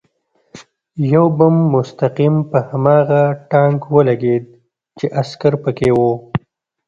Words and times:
یو 1.13 1.25
بم 1.37 1.55
مستقیم 1.73 2.35
په 2.49 2.57
هماغه 2.69 3.21
ټانک 3.49 3.79
ولګېد 3.95 4.45
چې 4.97 5.05
عسکر 5.21 5.53
پکې 5.63 5.89
و 5.97 5.99